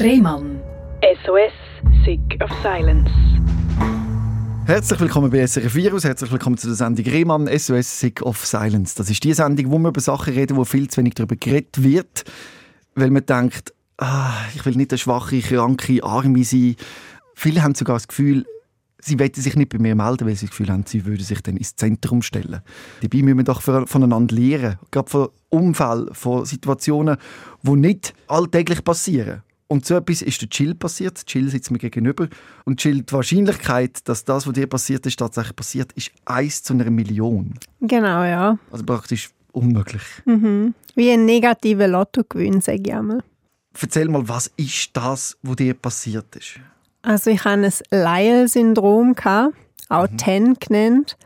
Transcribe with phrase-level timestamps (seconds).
[0.00, 0.60] Rehmann.
[1.24, 1.52] SOS,
[2.04, 3.10] Sick of Silence.
[4.64, 8.94] Herzlich willkommen bei SRF Virus, herzlich willkommen zu der Sendung Rehmann SOS Sick of Silence.
[8.94, 11.82] Das ist die Sendung, wo wir über Sachen reden, wo viel zu wenig darüber geredet
[11.82, 12.22] wird,
[12.94, 16.76] weil man denkt, ah, ich will nicht eine schwache, kranke, arme sein.
[17.34, 18.46] Viele haben sogar das Gefühl,
[19.00, 21.42] sie wollen sich nicht bei mir melden, weil sie das Gefühl haben, sie würden sich
[21.42, 22.60] dann ins Zentrum stellen.
[23.02, 27.16] Dabei müssen wir doch voneinander lernen, gerade von Unfällen, von Situationen,
[27.64, 29.42] die nicht alltäglich passieren.
[29.70, 31.26] Und so etwas ist der Chill passiert.
[31.26, 32.28] Chill sitzt mir gegenüber.
[32.64, 36.72] Und Chill, die Wahrscheinlichkeit, dass das, was dir passiert ist, tatsächlich passiert, ist eins zu
[36.72, 37.52] einer Million.
[37.80, 38.58] Genau, ja.
[38.70, 40.02] Also praktisch unmöglich.
[40.24, 40.74] Mhm.
[40.94, 43.22] Wie ein negativer Lottogewinn, sage ich einmal.
[43.80, 46.60] Erzähl mal, was ist das, was dir passiert ist?
[47.02, 49.14] Also ich hatte ein Lyell-Syndrom,
[49.90, 50.16] auch mhm.
[50.16, 51.16] TEN genannt.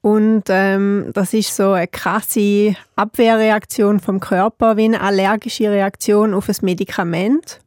[0.00, 6.48] Und ähm, das ist so eine krasse Abwehrreaktion vom Körper, wie eine allergische Reaktion auf
[6.48, 7.60] ein Medikament.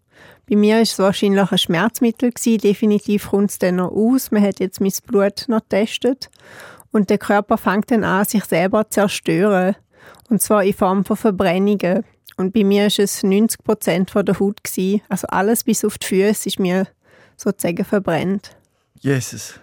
[0.52, 2.58] Bei mir war es wahrscheinlich ein Schmerzmittel gewesen.
[2.58, 4.32] Definitiv kommt es dann noch aus.
[4.32, 6.30] Man hat jetzt mein Blut noch getestet.
[6.92, 9.78] Und der Körper fängt dann an, sich selber zu zerstören.
[10.30, 12.04] Und zwar in Form von Verbrennungen.
[12.36, 14.62] Und bei mir war es 90 Prozent der Haut.
[14.62, 15.02] Gewesen.
[15.08, 16.86] Also alles bis auf die Füße ist mir
[17.38, 18.54] sozusagen verbrennt.
[19.00, 19.58] Jesus.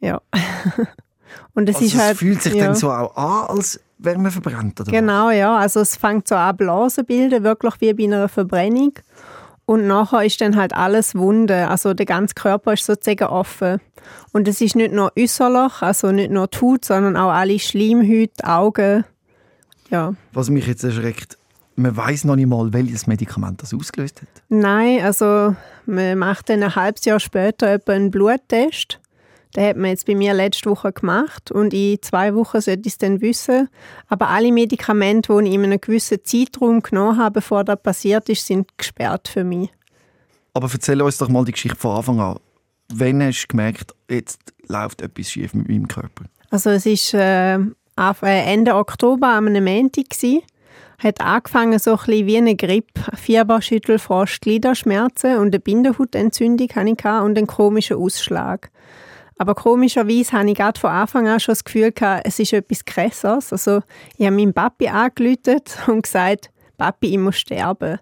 [0.00, 0.20] Ja.
[1.54, 2.64] Und es also ist halt, es fühlt sich ja.
[2.64, 5.56] dann so auch an, als wäre man verbrannt, oder Genau, ja.
[5.56, 8.94] Also es fängt so an, Blasen bilden, wirklich wie bei einer Verbrennung.
[9.66, 11.68] Und nachher ist dann halt alles Wunde.
[11.68, 13.80] Also der ganze Körper ist sozusagen offen.
[14.32, 18.44] Und es ist nicht nur äußerlich, also nicht nur die Haut, sondern auch alle Schleimhäute,
[18.44, 19.04] Augen.
[19.90, 20.14] Ja.
[20.32, 21.36] Was mich jetzt erschreckt,
[21.74, 24.28] man weiß noch nicht mal, welches Medikament das ausgelöst hat.
[24.48, 29.00] Nein, also man macht dann ein halbes Jahr später etwa einen Bluttest.
[29.54, 32.94] Den hat man jetzt bei mir letzte Woche gemacht und in zwei Wochen sollte ich
[32.94, 33.68] es dann wissen.
[34.08, 38.46] Aber alle Medikamente, die ich in einem gewissen Zeitraum genommen habe, bevor das passiert ist,
[38.46, 39.70] sind gesperrt für mich.
[40.52, 42.38] Aber erzähl uns doch mal die Geschichte von Anfang an.
[42.92, 46.24] Wann hast du gemerkt, jetzt läuft etwas schief mit meinem Körper?
[46.50, 50.10] Also es war äh, Ende Oktober am Montag.
[50.10, 50.42] Gewesen
[50.98, 53.16] hat angefangen so ein bisschen wie eine Grippe.
[53.16, 58.70] Fieber, Schüttelfrost, Gliederschmerzen und eine Bindehautentzündung hatte ich und einen komischen Ausschlag.
[59.38, 62.84] Aber komischerweise habe ich gerade von Anfang an schon das Gefühl gehabt, es ist etwas
[62.84, 63.52] Krasses.
[63.52, 63.80] Also,
[64.16, 67.98] ich habe meinen Papi angelötet und gesagt, Papi, ich muss sterben.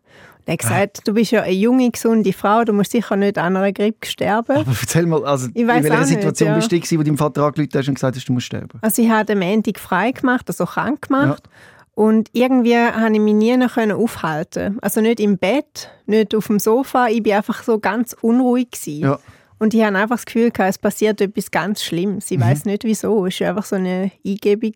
[0.46, 3.38] Und er hat gesagt, du bist ja eine junge, gesunde Frau, du musst sicher nicht
[3.38, 4.58] an einer Grippe sterben.
[4.58, 6.78] Aber erzähl mal, also in welcher Situation nicht, ja.
[6.78, 8.78] bist du, wo dein Vater angelötet hast und gesagt hast, du musst sterben?
[8.82, 11.42] Also ich habe den Montag frei gemacht, also krank gemacht.
[11.46, 11.50] Ja.
[11.94, 14.78] Und irgendwie konnte ich mich nie noch aufhalten.
[14.82, 17.06] Also nicht im Bett, nicht auf dem Sofa.
[17.08, 18.68] Ich war einfach so ganz unruhig.
[18.84, 19.18] Ja.
[19.64, 22.30] Und ich habe einfach das Gefühl, es passiert etwas ganz Schlimmes.
[22.30, 22.42] Ich mhm.
[22.42, 23.24] weiß nicht wieso.
[23.24, 24.74] Es war einfach so eine Eingebung.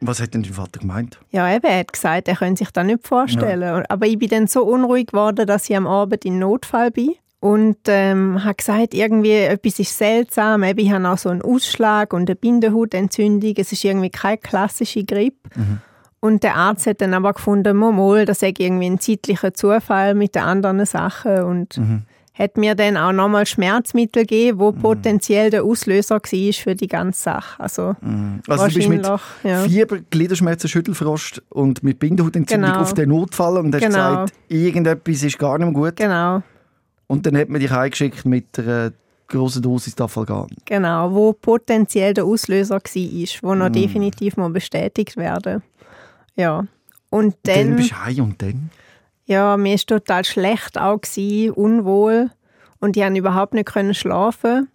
[0.00, 1.18] Was hat denn dein Vater gemeint?
[1.32, 3.60] Ja, eben, er hat gesagt, er könnte sich das nicht vorstellen.
[3.62, 3.82] Ja.
[3.88, 7.14] Aber ich bin dann so unruhig geworden, dass ich am Abend in Notfall bin.
[7.40, 10.62] Und ähm, habe gesagt, irgendwie etwas ist seltsam.
[10.62, 13.54] Eben, ich habe auch so einen Ausschlag und eine Bindehautentzündung.
[13.56, 15.48] Es ist irgendwie keine klassische Grippe.
[15.56, 15.78] Mhm.
[16.20, 20.36] Und der Arzt hat dann aber gefunden, Momol, das sei irgendwie ein zeitlicher Zufall mit
[20.36, 21.42] den anderen Sachen.
[21.42, 22.02] Und mhm
[22.38, 24.78] hat mir dann auch nochmal Schmerzmittel gegeben, wo mhm.
[24.78, 27.60] potenziell der Auslöser war für die ganze Sache.
[27.60, 28.40] Also, mhm.
[28.46, 29.06] also du bist mit
[29.42, 29.62] ja.
[29.64, 32.82] Fieber, Gliederschmerzen, Schüttelfrost und mit Bindehautentzündung genau.
[32.82, 34.24] auf den Notfall und hast genau.
[34.24, 35.96] gesagt, irgendetwas ist gar nicht mehr gut.
[35.96, 36.42] Genau.
[37.08, 38.92] Und dann hat man dich eingeschickt mit einer
[39.26, 40.48] grossen Dosis Dafalgan.
[40.64, 43.72] Genau, wo potenziell der Auslöser war, wo noch mm.
[43.72, 45.62] definitiv mal bestätigt werden.
[46.36, 46.66] Ja.
[47.10, 48.70] Und dann, dann bist du heim und dann?
[49.28, 52.30] Ja, mir war total schlecht auch, gewesen, unwohl.
[52.80, 54.68] Und ich konnte überhaupt nicht schlafen.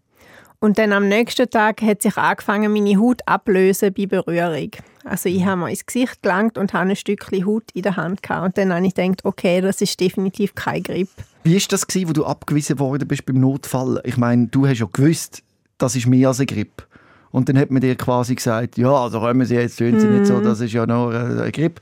[0.59, 4.69] Und dann am nächsten Tag hat sich angefangen, meine Haut ablösen bei Berührung.
[5.05, 8.21] Also ich habe mir ins Gesicht gelangt und habe ein Stückchen Haut in der Hand
[8.21, 8.45] gehabt.
[8.45, 11.09] Und dann habe ich gedacht, okay, das ist definitiv kein Grip.
[11.43, 14.01] Wie war das, wo du abgewiesen worden bist beim Notfall?
[14.05, 15.41] Ich meine, du hast ja gewusst,
[15.79, 16.87] das ist mehr als ein Grip.
[17.31, 20.13] Und dann hat man dir quasi gesagt, ja, also kommen Sie jetzt, tun Sie mm.
[20.13, 20.43] nicht so, mhm.
[20.43, 21.81] das ist ja nur ein Grip.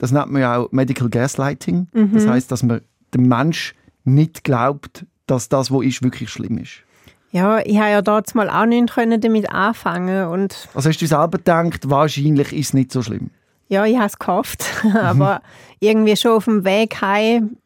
[0.00, 1.86] Das nennt man ja auch Medical Gaslighting.
[1.92, 2.12] Mhm.
[2.12, 2.80] Das heißt, dass man
[3.14, 3.74] dem Mensch
[4.04, 6.82] nicht glaubt, dass das, was ist, wirklich schlimm ist.
[7.32, 11.38] Ja, ich habe ja dort mal auch nicht damit anfangen und Also hast du selber
[11.38, 13.30] gedacht, wahrscheinlich ist es nicht so schlimm?
[13.68, 14.64] Ja, ich habe es gehofft,
[14.94, 15.42] aber
[15.78, 17.56] irgendwie schon auf dem Weg heim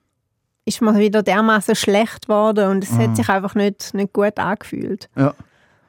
[0.66, 2.98] ist mir wieder dermaßen schlecht geworden und es mhm.
[2.98, 5.08] hat sich einfach nicht, nicht gut angefühlt.
[5.16, 5.34] Ja.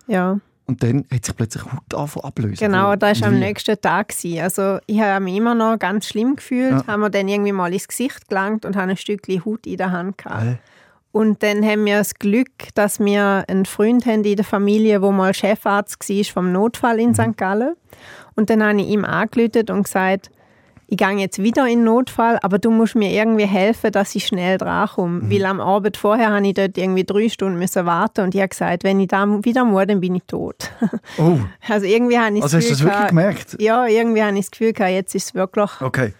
[0.07, 0.39] Ja.
[0.67, 2.57] Und dann hat sich plötzlich Haut angefangen ablösen.
[2.57, 4.13] Genau, das war am nächsten Tag.
[4.39, 6.87] Also ich habe mich immer noch ganz schlimm gefühlt, ja.
[6.87, 9.91] haben wir dann irgendwie mal ins Gesicht gelangt und haben ein Stückchen Haut in der
[9.91, 10.43] Hand gehabt.
[10.43, 10.55] Äh.
[11.11, 15.11] Und dann haben wir das Glück, dass wir einen Freund haben in der Familie, der
[15.11, 17.15] mal Chefarzt war vom Notfall in mhm.
[17.15, 17.37] St.
[17.37, 17.75] Gallen.
[18.35, 20.29] Und dann habe ich ihm angerufen und gesagt,
[20.87, 24.57] ich gehe jetzt wieder in Notfall, aber du musst mir irgendwie helfen, dass ich schnell
[24.57, 25.23] drankomme.
[25.23, 25.31] Mhm.
[25.31, 28.49] Weil am Abend vorher habe ich dort irgendwie drei Stunden müssen warten und ich habe
[28.49, 30.71] gesagt, wenn ich da wieder muss, dann bin ich tot.
[31.17, 31.39] Oh.
[31.69, 33.57] Also irgendwie habe ich Also hast du das wirklich gemerkt?
[33.59, 35.69] Ja, irgendwie habe ich das Gefühl gehabt, jetzt ist es wirklich...
[35.81, 36.13] Okay.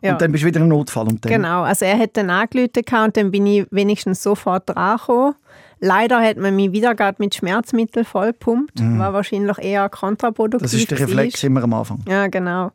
[0.00, 0.12] Ja.
[0.12, 1.06] Und dann bist du wieder im Notfall.
[1.06, 4.68] Und dann, Genau, also er hat dann angerufen gehabt und dann bin ich wenigstens sofort
[4.68, 5.34] drangekommen.
[5.80, 10.60] Leider hat man mich wieder gerade mit Schmerzmitteln vollpumpt, war wahrscheinlich eher kontraproduktiv.
[10.60, 10.64] Mhm.
[10.64, 11.48] Das ist der Reflex war.
[11.48, 11.98] immer am Anfang.
[12.08, 12.70] Ja, genau.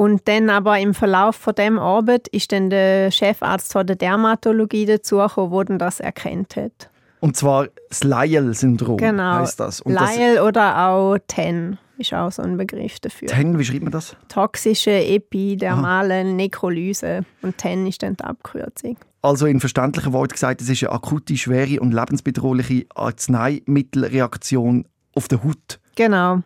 [0.00, 4.86] Und dann aber im Verlauf von dem Arbeit ist dann der Chefarzt von der Dermatologie
[4.86, 6.88] dazugekommen, der das erkannt hat.
[7.20, 9.34] Und zwar das Lyell-Syndrom Genau.
[9.40, 9.82] heißt das.
[9.82, 13.28] Und das Lyell oder auch TEN ist auch so ein Begriff dafür.
[13.28, 14.16] TEN, wie schreibt man das?
[14.28, 17.26] Toxische epidermale Nekrolyse.
[17.42, 18.96] Und TEN ist dann die Abkürzung.
[19.20, 25.44] Also in verständlichen Worten gesagt, es ist eine akute, schwere und lebensbedrohliche Arzneimittelreaktion auf der
[25.44, 25.78] Haut.
[25.94, 26.38] Genau.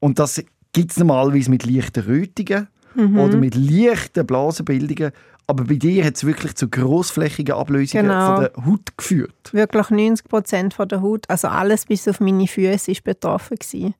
[0.00, 0.42] Und das
[0.72, 3.18] gibt es normalerweise mit leichten Rötungen Mhm.
[3.18, 5.12] oder mit leichten Blasenbildungen.
[5.46, 8.36] Aber bei dir hat es wirklich zu grossflächigen Ablösungen Genau.
[8.36, 9.52] von der Haut geführt.
[9.52, 13.94] Wirklich 90 Prozent von der Haut, also alles bis auf meine Füße ist betroffen gewesen.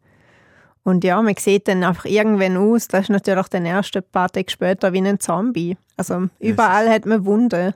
[0.84, 4.50] Und ja, man sieht dann einfach irgendwann aus, das ist natürlich den ersten paar Tage
[4.50, 5.76] später wie ein Zombie.
[5.96, 7.74] Also überall hat man Wunden.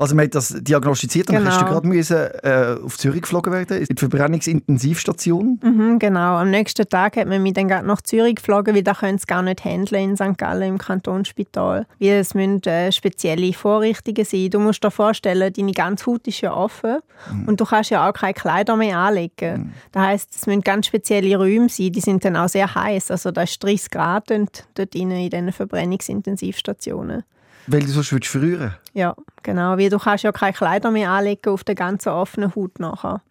[0.00, 1.54] Also man hat das diagnostiziert und dann Genau.
[1.54, 5.60] hast du gerade müssen, äh, auf Zürich geflogen werden, in die Verbrennungsintensivstation.
[5.62, 8.94] Mhm, genau, am nächsten Tag hat man mich dann gerade nach Zürich geflogen, weil da
[8.94, 10.38] können sie gar nicht handeln in St.
[10.38, 11.86] Gallen im Kantonsspital.
[11.98, 14.48] Weil es müssen äh, spezielle Vorrichtungen sein.
[14.48, 17.00] Du musst dir vorstellen, deine ganze Haut ist ja offen
[17.46, 19.74] und du kannst ja auch keine Kleider mehr anlegen.
[19.92, 23.10] Das heisst, es müssen ganz spezielle Räume sein, die sind dann auch sehr heiß.
[23.10, 27.24] Also da ist 30 Grad und dort innen in diesen Verbrennungsintensivstationen.
[27.66, 28.74] Weil du sonst würdest frieren.
[28.94, 32.78] Ja, genau, weil du kannst ja keine Kleider mehr anlegen auf der ganzen offenen Haut
[32.80, 33.22] nachher.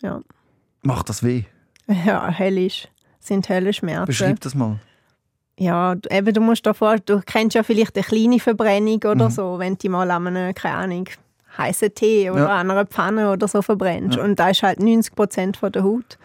[0.00, 0.20] Ja,
[0.82, 1.44] Macht das weh?
[1.86, 2.88] ja höllisch.
[3.20, 4.06] Sind Höllenschmerzen.
[4.06, 4.80] Beschreib das mal.
[5.58, 9.30] Ja, eben, du musst dir vor, du kennst ja vielleicht eine kleine Verbrennung oder Mhm.
[9.30, 11.04] so, wenn du mal an einem, keine Ahnung,
[11.56, 12.56] heißen Tee oder Ja.
[12.60, 14.18] an einer Pfanne oder so verbrennst.
[14.18, 16.18] Und da ist halt 90 Prozent von der Haut.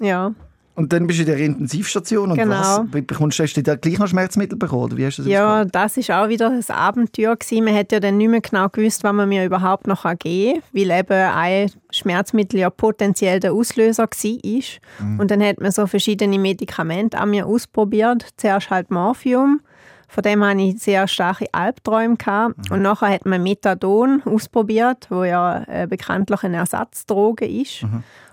[0.00, 0.32] Ja,
[0.76, 2.54] Und dann bist du in der Intensivstation und Genau.
[2.54, 2.80] was?
[2.90, 4.84] Bekommst du hast du da gleich noch Schmerzmittel bekommen?
[4.84, 5.74] Oder wie hast du das ja, ausgemacht?
[5.74, 7.64] das ist auch wieder ein Abenteuer gewesen.
[7.64, 10.62] Man hat ja dann nicht mehr genau gewusst, was man mir überhaupt noch geben kann,
[10.72, 15.18] weil eben ein Schmerzmittel ja potenziell der Auslöser war.
[15.18, 18.26] Und dann hat man so verschiedene Medikamente an mir ausprobiert.
[18.36, 19.60] Zuerst halt Morphium,
[20.08, 22.16] von dem hatte ich sehr starke Albträume.
[22.16, 22.70] Gehabt.
[22.70, 27.84] Und nachher hat man Methadon ausprobiert, wo ja äh, bekanntlich eine Ersatzdroge ist.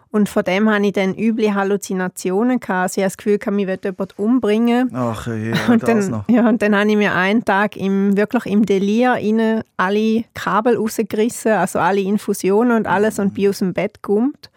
[0.09, 2.59] Und von dem hatte ich dann üble Halluzinationen.
[2.59, 2.81] Gehabt.
[2.83, 4.91] Also ich hatte das Gefühl, gehabt, mich will jemand umbringen.
[4.93, 6.29] Ach ja, Und das dann, noch.
[6.29, 10.77] ja, und dann habe ich mir einen Tag im, wirklich im Delir rein alle Kabel
[10.77, 14.49] rausgerissen, also alle Infusionen und alles und bin aus dem Bett gekommt.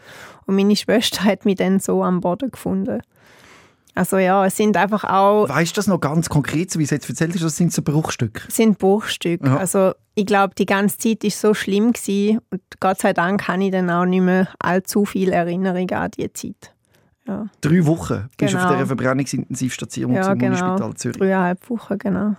[0.47, 3.03] Und meine Schwester hat mich dann so am Boden gefunden.
[3.95, 6.91] Also ja, es sind einfach auch Weißt du das noch ganz konkret, so wie es
[6.91, 8.43] jetzt erzählt ist, das sind so Bruchstücke?
[8.49, 9.47] es sind Bruchstücke.
[9.47, 9.57] Ja.
[9.57, 13.65] Also ich glaube, die ganze Zeit ist so schlimm gewesen und Gott sei Dank habe
[13.65, 16.73] ich dann auch nicht mehr allzu viel Erinnerung an die Zeit.
[17.27, 18.75] Ja, Drei Wochen bist du auf Genau.
[18.75, 20.57] dieser Verbrennungsintensivstation ja zum genau.
[20.57, 21.19] Unispital Zürich.
[21.19, 22.37] Dreieinhalb Wochen, genau.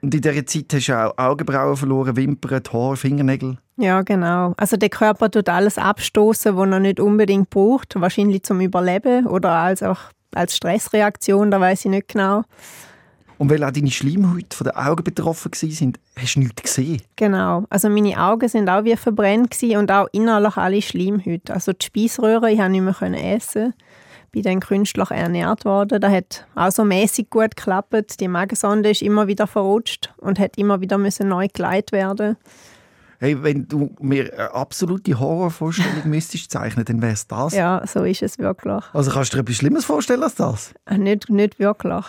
[0.00, 3.56] Und in dieser Zeit hast du auch Augenbrauen verloren, Wimpern, die Haare, Fingernägel.
[3.76, 4.52] Ja, genau.
[4.56, 9.50] Also der Körper tut alles abstoßen, was er nicht unbedingt braucht, wahrscheinlich zum Überleben oder
[9.52, 9.98] als auch
[10.34, 12.44] als Stressreaktion, da weiß ich nicht genau.
[13.42, 17.02] Und weil auch deine Schleimhäute von den Augen betroffen waren, hast du nichts gesehen.
[17.16, 17.64] Genau.
[17.70, 21.52] Also meine Augen sind auch wie verbrennt und auch innerlich alle Schleimhäute.
[21.52, 23.74] Also die Speiseröhre, ich konnte nicht mehr können essen.
[24.30, 26.00] Bin dann künstlich ernährt worden.
[26.00, 28.20] Das hat auch so mäßig gut geklappt.
[28.20, 32.36] Die Magensonde ist immer wieder verrutscht und hat immer wieder müssen neu geleitet werden.
[33.22, 37.54] Hey, wenn du mir eine absolute Horrorvorstellung müsstest zeichnen, dann wäre es das.
[37.54, 38.82] Ja, so ist es wirklich.
[38.92, 40.74] Also kannst du dir etwas Schlimmes vorstellen als das?
[40.86, 42.04] Äh, Nicht, nicht wirklich.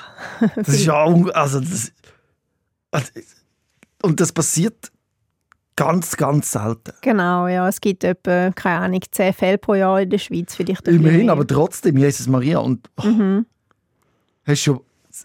[0.56, 1.04] Das ist ja
[1.36, 1.92] also das,
[2.90, 3.12] also,
[4.02, 4.92] und das passiert
[5.76, 6.94] ganz, ganz selten.
[7.02, 7.68] Genau, ja.
[7.70, 10.56] Es gibt etwa, keine Ahnung, 10 Fälle pro Jahr in der Schweiz.
[10.56, 12.58] Vielleicht Immerhin, aber trotzdem, Jesus Maria.
[12.58, 13.46] Und oh, Mhm.
[14.48, 14.80] hast du schon,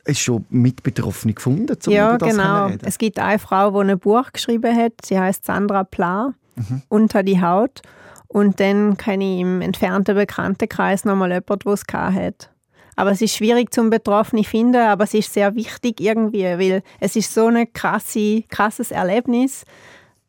[0.05, 2.67] du schon Mitbetroffene gefunden, um Ja, über das genau.
[2.67, 2.81] reden?
[2.87, 4.93] Es gibt eine Frau, die ein Buch geschrieben hat.
[5.05, 6.83] Sie heißt Sandra Pla, Mhm.
[6.89, 7.83] «Unter die Haut».
[8.27, 12.51] Und dann kenne ich im entfernten Bekanntenkreis noch mal jemanden, der es hat.
[12.97, 17.15] Aber es ist schwierig zum Betroffenen finden, aber es ist sehr wichtig irgendwie, weil es
[17.17, 19.65] ist so ein krasse, krasses Erlebnis,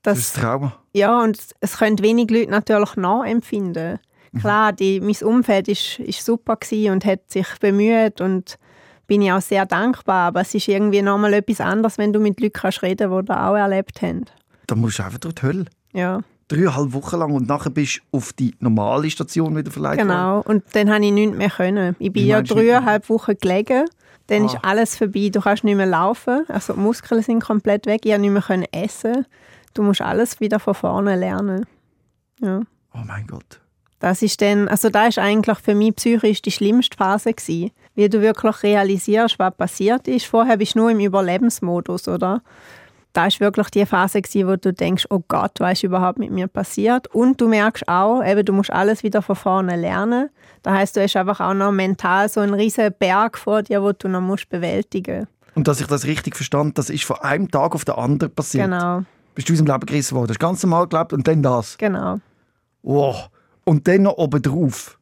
[0.03, 0.75] Das dass ist ein Trauma.
[0.93, 3.99] Ja, und es können wenig Leute natürlich nachempfinden.
[4.39, 6.57] Klar, die, mein Umfeld ist, ist super
[6.91, 8.59] und hat sich bemüht und
[9.09, 10.27] bin ich auch sehr dankbar.
[10.27, 13.33] Aber es ist irgendwie nochmal etwas anderes, wenn du mit Leuten kannst reden kannst, die
[13.33, 14.23] das auch erlebt haben.
[14.67, 15.65] Da musst du einfach durch die Hölle.
[15.91, 20.07] Ja, Dreieinhalb Wochen lang und nachher bist du auf die normale Station wieder verleitet worden.
[20.07, 20.41] genau.
[20.41, 21.95] Und dann habe ich nichts mehr können.
[21.99, 23.85] Ich bin Wie ja dreieinhalb Wochen gelegen.
[24.27, 24.45] Dann Ah.
[24.45, 25.29] ist alles vorbei.
[25.31, 26.45] Du kannst nicht mehr laufen.
[26.47, 28.01] Also die Muskeln sind komplett weg.
[28.03, 29.25] Ich konnte nicht mehr können essen.
[29.75, 31.65] Du musst alles wieder von vorne lernen.
[32.41, 32.61] Ja.
[32.95, 33.59] Oh mein Gott.
[33.99, 37.71] Das ist dann, also da ist eigentlich für mich psychisch die schlimmste Phase gewesen.
[37.95, 40.25] Wie du wirklich realisierst, was passiert ist.
[40.25, 42.41] Vorher bist du nur im Überlebensmodus, oder?
[43.11, 46.31] Da ist wirklich die Phase gewesen, wo du denkst, oh Gott, was ist überhaupt mit
[46.31, 47.07] mir passiert?
[47.13, 50.29] Und du merkst auch, eben, du musst alles wieder von vorne lernen.
[50.61, 53.91] Das heißt, du hast einfach auch noch mental so einen riesen Berg vor dir, wo
[53.91, 55.27] du noch musst bewältigen.
[55.55, 58.65] Und dass ich das richtig verstand, das ist von einem Tag auf den anderen passiert.
[58.65, 59.01] Genau,
[59.33, 60.27] Bist du aus dem Leben gerissen worden.
[60.27, 61.77] Du hast ganz normal gelebt und dann das.
[61.77, 62.19] genau,
[62.83, 63.29] Wow.
[63.69, 64.99] Und dann noch obendrauf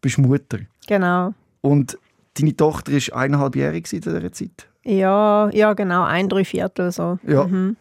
[0.00, 0.58] bist du Mutter.
[0.86, 1.32] genau.
[1.60, 1.96] Und
[2.34, 4.68] deine Tochter war eineinhalbjährig in dieser Zeit.
[4.82, 7.18] Ja, ja, genau, ein Dreiviertel so.
[7.26, 7.44] Ja.
[7.44, 7.76] Mhm.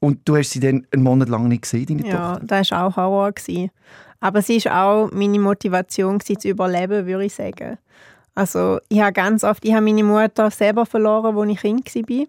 [0.00, 2.46] Und du hast sie dann einen Monat lang nicht gesehen, deine Ja, Tochter.
[2.46, 3.32] das war auch Horror.
[3.32, 3.70] Gewesen.
[4.20, 7.78] Aber sie war auch meine Motivation, gewesen, zu überleben, würde ich sagen.
[8.38, 12.26] Also ich habe ganz oft, ich habe meine Mutter selber verloren, als ich Kind war.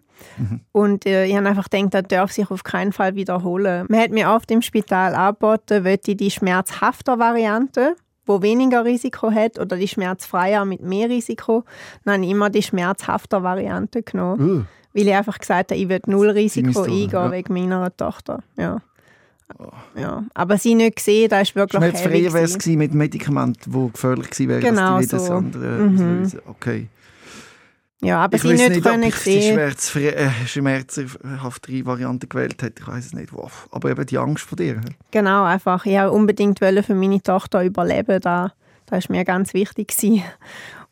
[0.72, 3.86] Und äh, ich habe einfach gedacht, das darf sich auf keinen Fall wiederholen.
[3.90, 9.32] Man hat mir oft im Spital angeboten, wollte ich die schmerzhafter Variante, wo weniger Risiko
[9.32, 11.64] hat, oder die schmerzfreier mit mehr Risiko.
[12.06, 14.62] Dann habe ich immer die schmerzhafter Variante genommen.
[14.62, 14.64] Uh.
[14.96, 17.32] Weil ich einfach gesagt habe, ich will null Risiko eingehen ja.
[17.32, 18.40] wegen meiner Tochter.
[18.58, 18.80] Ja.
[19.96, 20.24] Ja.
[20.34, 21.98] Aber sie nicht gesehen, das ist wirklich heavy.
[21.98, 25.34] Schmerzfreier wäre es mit Medikamenten, die gefährlich gewesen wären, Genau als jedes so.
[25.34, 25.94] andere Mhm.
[25.96, 26.40] auslösen.
[26.48, 26.88] Okay.
[28.02, 29.60] Ja, aber ich sie nicht, nicht, ob können ich die sehen.
[29.60, 32.82] äh, schmerzhaftere Variante gewählt hätte.
[32.82, 33.34] Ich weiß es nicht.
[33.34, 33.68] Wow.
[33.72, 34.80] Aber eben die Angst vor dir.
[35.12, 35.86] Genau, einfach.
[35.86, 38.22] Ich wollte unbedingt wollen für meine Tochter überleben.
[38.22, 38.54] Da,
[38.86, 39.90] das war mir ganz wichtig.
[39.90, 40.24] Gewesen.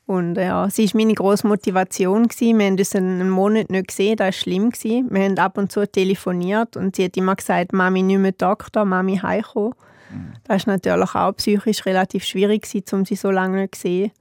[0.08, 2.30] Und ja, sie war meine grosse Motivation.
[2.30, 2.58] Gewesen.
[2.58, 4.70] Wir haben uns einen Monat nicht gesehen, das war schlimm.
[4.72, 5.08] Gewesen.
[5.12, 8.86] Wir haben ab und zu telefoniert und sie hat immer gesagt, Mami nicht mehr Doktor,
[8.86, 9.74] Mami heimkommen.
[10.46, 14.12] Das war natürlich auch psychisch relativ schwierig, gewesen, um sie so lange nicht zu sehen.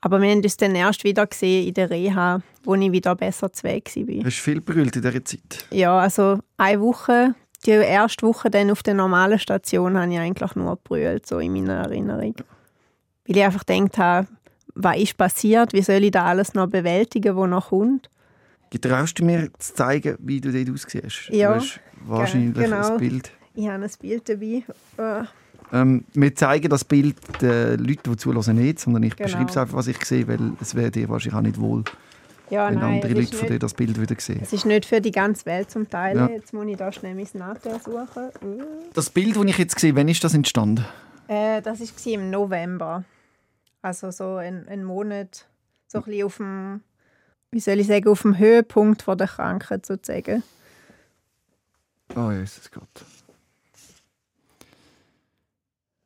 [0.00, 3.52] Aber wir haben uns dann erst wieder gesehen in der Reha, wo ich wieder besser
[3.52, 4.24] zu Weg war.
[4.24, 5.66] Hast du viel brüllt in dieser Zeit?
[5.70, 10.56] Ja, also eine Woche, die erste Woche dann auf der normalen Station, habe ich eigentlich
[10.56, 12.34] nur gebrüllt, so in meiner Erinnerung.
[13.26, 14.26] Weil ich einfach gedacht habe,
[14.74, 18.10] was ist passiert, wie soll ich da alles noch bewältigen, was noch kommt.
[18.70, 21.28] Getraust du mir zu zeigen, wie du dort aussiehst?
[21.30, 22.92] Ja, Du hast wahrscheinlich genau.
[22.92, 23.30] ein Bild.
[23.54, 24.62] Ich habe ein Bild dabei.
[24.96, 25.24] Äh,
[25.72, 29.26] Ähm, wir zeigen das Bild den Leuten, die zuhören, nicht, sondern ich Genau.
[29.28, 31.82] beschreibe es einfach, was ich sehe, weil es wäre dir wahrscheinlich auch nicht wohl,
[32.50, 34.40] Ja, wenn nein, andere Leute von dir das Bild wieder sehen.
[34.42, 36.16] es ist nicht für die ganze Welt zum Teil.
[36.16, 36.28] Ja.
[36.28, 38.62] Jetzt muss ich da schnell mein Natur suchen.
[38.92, 40.84] Das Bild, das ich jetzt sehe, wann ist das entstanden?
[41.28, 43.04] Äh, das war im November.
[43.84, 45.46] Also so ein, ein Monat,
[45.88, 46.80] so ein bisschen auf dem,
[47.50, 50.42] wie soll ich sagen, auf dem Höhepunkt von der Krankheit sozusagen.
[52.16, 53.04] Oh, Jesus Gott.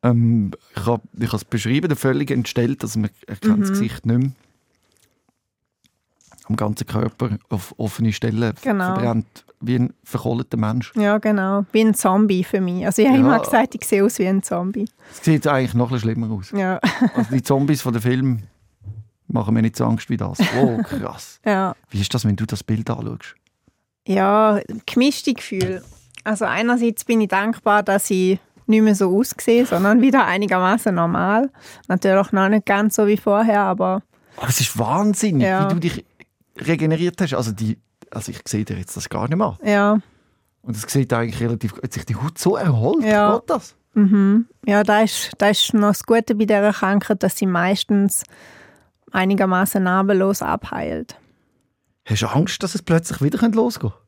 [0.02, 3.74] Ähm, ich habe ich es beschrieben, der völlig entstellt, also man erkennt das Mhm.
[3.74, 4.32] Gesicht nicht mehr.
[6.48, 8.84] Am ganzen Körper auf offene Stellen Genau.
[8.94, 10.92] verbrennt, wie ein verkohlter Mensch.
[10.96, 11.64] Ja, genau.
[11.72, 12.86] Wie ein Zombie für mich.
[12.86, 13.24] Also ich habe Ja.
[13.24, 14.88] immer gesagt, ich sehe aus wie ein Zombie.
[15.10, 16.50] Es sieht eigentlich noch ein schlimmer aus.
[16.52, 16.78] Ja,
[17.14, 18.42] Also die Zombies von den Filmen
[19.26, 20.38] machen mir nicht so Angst wie das.
[20.58, 21.40] Oh, krass.
[21.44, 21.74] ja.
[21.90, 23.34] Wie ist das, wenn du das Bild anschaust?
[24.06, 25.82] ja gemischte Gefühle.
[26.24, 31.50] Also einerseits bin ich dankbar, dass ich nicht mehr so aussehe, sondern wieder einigermaßen normal.
[31.88, 34.02] Natürlich noch nicht ganz so wie vorher, aber
[34.38, 35.68] Aber es ist wahnsinnig, Ja.
[35.68, 36.04] wie du dich
[36.60, 37.34] regeneriert hast.
[37.34, 37.78] Also, die,
[38.10, 39.58] also ich sehe dir jetzt das gar nicht mehr.
[39.62, 39.98] ja.
[40.60, 43.04] Und es sieht eigentlich relativ Hat sich die Haut so erholt?
[43.04, 43.36] Ja.
[43.38, 43.74] Geht das?
[43.94, 44.46] Mhm.
[44.66, 48.24] Ja, da ist, da ist noch das Gute bei dieser Krankheit, dass sie meistens
[49.12, 51.16] einigermaßen narbellos abheilt.
[52.04, 54.04] Hast du Angst, dass es plötzlich wieder losgehen könnte?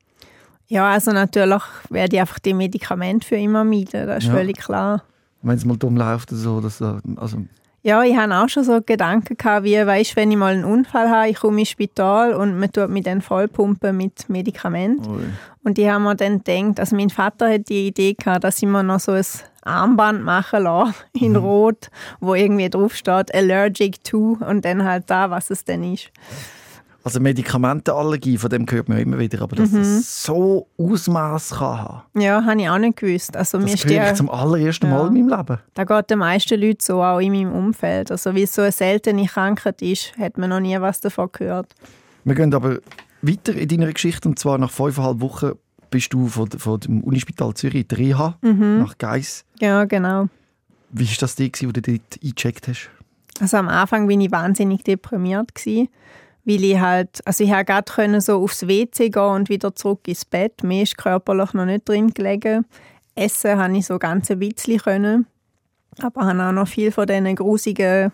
[0.67, 4.35] Ja, also natürlich werde ich einfach die Medikamente für immer meiden, das ist Ja.
[4.35, 5.03] völlig klar.
[5.43, 6.61] Wenn es mal dumm läuft oder so.
[6.61, 7.39] Dass, äh, also,
[7.83, 11.09] Ja, ich hatte auch schon so Gedanken, gehabt, wie, weißt, wenn ich mal einen Unfall
[11.09, 15.11] habe, ich komme ins Spital und man tut mich dann vollpumpen mit Medikamenten.
[15.11, 15.25] ui.
[15.63, 18.69] Und ich habe mir dann gedacht, also mein Vater hat die Idee gehabt, dass ich
[18.69, 19.25] mir noch so ein
[19.63, 25.31] Armband machen lasse, in Rot, wo irgendwie drauf steht, allergic to und dann halt da,
[25.31, 26.11] was es denn ist.
[27.11, 29.43] Also Medikamentenallergie, von dem hört man immer wieder.
[29.43, 29.79] Aber dass Mhm.
[29.79, 33.37] das so Ausmaß kann haben, Ja, habe ich auch nicht gewusst.
[33.37, 34.93] Also mir das ist höre ich der, zum allerersten Ja.
[34.93, 35.59] Mal in meinem Leben.
[35.75, 38.11] da geht den meisten Leuten so, auch in meinem Umfeld.
[38.11, 41.75] Also wie es so eine seltene Krankheit ist, hat man noch nie was davon gehört.
[42.25, 42.79] Wir gehen aber
[43.23, 44.29] weiter in deiner Geschichte.
[44.29, 45.53] Und zwar nach fünfeinhalb Wochen
[45.91, 48.79] bist du von, von dem Unispital Zürich, der Reha, Mhm.
[48.79, 49.45] nach Geiss.
[49.61, 50.29] Ja, genau.
[50.93, 52.91] Wie war das gewesen, wo du dort eingecheckt hast?
[53.41, 55.89] Also am Anfang bin ich wahnsinnig deprimiert gsi,
[56.51, 60.65] weil ich halt, also ich gerade so aufs WC gehen und wieder zurück ins Bett.
[60.65, 62.67] Mir ist körperlich noch nicht drin gelegen.
[63.15, 65.27] Essen habe ich so ganz ein bisschen können,
[66.01, 68.13] aber habe auch noch viel von diesen grusigen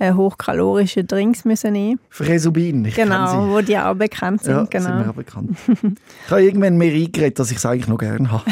[0.00, 2.00] hochkalorische Drinks müssen nehmen.
[2.08, 4.54] Fresubin, ich Genau, wo die auch bekannt sind.
[4.54, 4.84] Ja, genau.
[4.84, 5.56] sind mir auch bekannt.
[5.66, 8.44] ich habe irgendwann mehr eingeredet, dass ich es eigentlich noch gerne habe.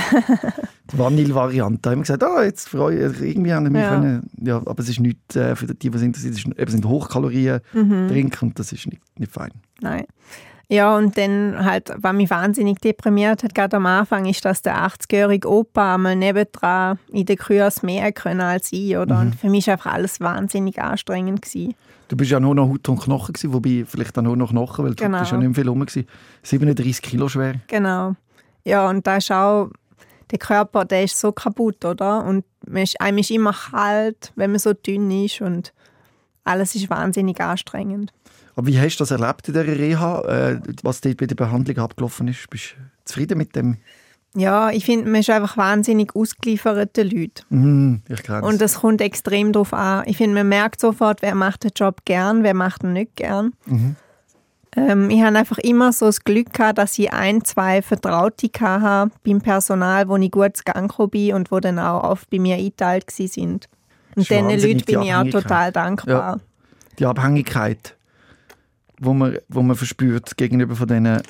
[0.93, 1.81] die Vanille-Variante.
[1.83, 3.89] Da haben wir gesagt, ah, jetzt freue ich irgendwie an mich Ja.
[3.91, 4.31] können.
[4.41, 6.85] Ja, aber es ist nicht äh, für die, die interessiert, es ist, eben, es sind
[6.87, 8.31] Hochkalorien Mhm.
[8.41, 9.51] Und das ist nicht, nicht fein.
[9.81, 10.05] Nein.
[10.71, 14.77] Ja, und dann halt, was mich wahnsinnig deprimiert hat, gerade am Anfang, ist, dass der
[14.87, 19.15] 80-jährige Opa einmal nebendran in der Kühe mehr können als ich, oder?
[19.17, 19.21] Mhm.
[19.23, 21.41] Und für mich war einfach alles wahnsinnig anstrengend.
[21.41, 21.75] Gewesen.
[22.09, 24.85] Du bist ja nur noch Haut und Knochen gewesen, wobei vielleicht auch nur noch Knochen,
[24.85, 25.21] weil du Genau.
[25.21, 26.07] bist ja nicht mehr viel rum gewesen.
[26.43, 27.55] 37 Kilo schwer.
[27.69, 28.15] Genau.
[28.65, 29.71] Ja, und da ist auch,
[30.31, 32.25] der Körper, der ist so kaputt, oder?
[32.25, 35.73] Und man ist, einem ist immer kalt, wenn man so dünn ist und
[36.45, 38.13] alles ist wahnsinnig anstrengend.
[38.59, 41.79] Aber wie hast du das erlebt in dieser Reha, äh, was dort bei der Behandlung
[41.79, 42.51] abgelaufen ist?
[42.51, 43.77] Bist du zufrieden mit dem?
[44.35, 47.45] Ja, ich finde, man ist einfach wahnsinnig ausgeliefert den Leuten.
[47.51, 50.03] Mhm, ich kenne Und das kommt extrem darauf an.
[50.07, 53.53] Ich finde, man merkt sofort, wer macht den Job gern, wer macht ihn nicht gern.
[53.67, 53.95] Mhm.
[54.77, 59.13] Ähm, ich habe einfach immer so das Glück gehabt, dass ich ein, zwei Vertraute hatte
[59.25, 62.57] beim Personal, wo ich gut zu Gang bin und wo dann auch oft bei mir
[62.57, 63.29] eingeteilt waren.
[63.29, 63.69] sind.
[64.17, 66.41] Und diesen Leuten bin ich auch total dankbar.
[66.99, 67.95] die Abhängigkeit,
[69.01, 71.23] wo man, wo man verspürt gegenüber von diesen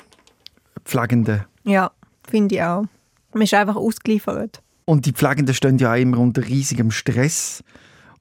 [0.85, 1.45] Pflegenden.
[1.63, 1.91] Ja,
[2.27, 2.85] finde ich auch.
[3.33, 4.61] Man ist einfach ausgeliefert.
[4.85, 7.63] Und die Pflegenden stehen ja auch immer unter riesigem Stress.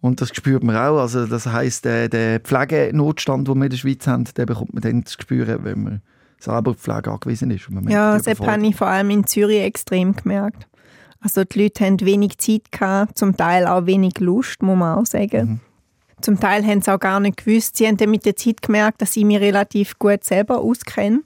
[0.00, 1.00] Und das spürt man auch.
[1.00, 4.83] Also das heisst, der, der Pflegenotstand, den wir in der Schweiz haben, den bekommt man
[4.83, 6.02] dann zu spüren, wenn man
[6.38, 7.69] selber auf Pflege angewiesen ist.
[7.88, 10.69] Ja, das habe ich vor allem in Zürich extrem gemerkt.
[11.21, 15.07] Also die Leute haben wenig Zeit gehabt, zum Teil auch wenig Lust, muss man auch
[15.07, 15.49] sagen.
[15.49, 15.61] Mhm.
[16.20, 17.76] Zum Teil haben sie auch gar nicht gewusst.
[17.76, 21.20] Sie haben dann mit der Zeit gemerkt, dass ich mich relativ gut selber auskenne.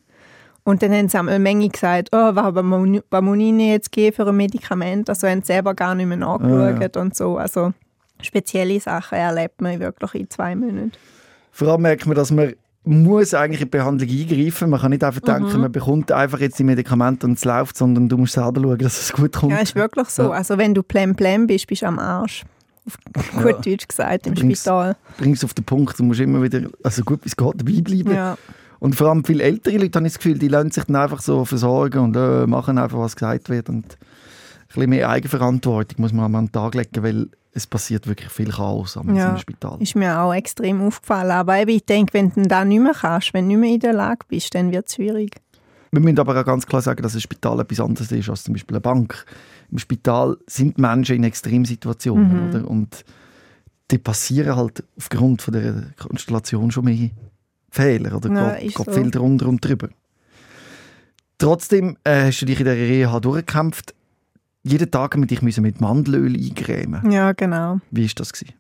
[0.65, 4.15] Und dann haben sie einmal Menge gesagt, oh, was, was muss ich- Ihnen jetzt geben
[4.15, 5.09] für ein Medikament?
[5.09, 7.37] Also haben sie selber gar nicht mehr nachgeschaut und so.
[7.37, 7.73] Also
[8.21, 10.93] spezielle Sachen erlebt man wirklich in zwei Monaten.
[11.51, 12.53] Vor allem merkt man, dass man
[12.85, 14.71] muss eigentlich in die Behandlung eingreifen.
[14.71, 15.61] Man kann nicht einfach denken, Mhm.
[15.63, 19.01] man bekommt einfach jetzt die Medikamente und es läuft, sondern du musst selber schauen, dass
[19.01, 19.53] es gut kommt.
[19.53, 20.25] Ja, ist wirklich so.
[20.25, 20.31] Ja.
[20.31, 22.45] Also wenn du plem plem bist, bist du am Arsch.
[23.15, 24.97] Auf gut Deutsch gesagt, im Übrigens- Spital.
[25.19, 27.81] Bring es auf den Punkt, du musst immer wieder, also gut wie es geht, dabei
[27.81, 28.13] bleiben.
[28.15, 28.37] Ja.
[28.81, 31.21] Und vor allem viele ältere Leute, habe ich das Gefühl, die lassen sich dann einfach
[31.21, 33.69] so versorgen und äh, machen einfach, was gesagt wird.
[33.69, 33.99] Und ein
[34.75, 38.97] bisschen mehr Eigenverantwortung muss man an den Tag legen, weil es passiert wirklich viel Chaos
[38.97, 39.37] am Ja.
[39.39, 39.77] Spital.
[39.81, 41.31] Ist mir auch extrem aufgefallen.
[41.31, 43.81] Aber eben, ich denke, wenn du da nicht mehr kannst, wenn du nicht mehr in
[43.81, 45.37] der Lage bist, dann wird es schwierig.
[45.93, 48.55] Wir müssen aber auch ganz klar sagen, dass ein Spital etwas anderes ist als zum
[48.55, 49.27] Beispiel eine Bank.
[49.73, 52.43] Im Spital sind Menschen in Extremsituationen.
[52.45, 52.49] Mhm.
[52.51, 52.71] Oder?
[52.71, 53.05] Und
[53.91, 57.11] die passieren halt aufgrund von der Konstellation schon mehr
[57.71, 58.15] Fehler.
[58.17, 58.93] Oder Ja, geht, ist geht so.
[58.93, 59.89] viel drunter und drüber.
[61.39, 63.95] Trotzdem äh, hast du dich in der Reha durchgekämpft.
[64.63, 67.11] Jeden Tag mit dich müssen mit Mandelöl eingremen.
[67.11, 67.81] Ja, genau.
[67.91, 68.33] Wie war das?
[68.33, 68.55] Gewesen?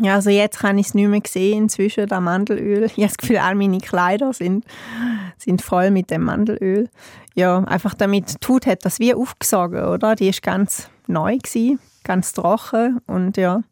[0.00, 2.84] Ja, also jetzt kann ich es nicht mehr sehen inzwischen, das Mandelöl.
[2.86, 4.64] Ich habe das Gefühl, all meine Kleider sind,
[5.36, 6.88] sind voll mit dem Mandelöl.
[7.34, 10.14] Ja, einfach damit die Haut hat das wie aufgesogen, oder?
[10.16, 13.62] Die ist ganz neu gewesen, ganz trocken und ja,